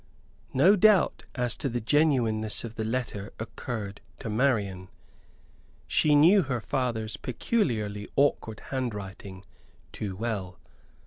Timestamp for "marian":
4.31-4.87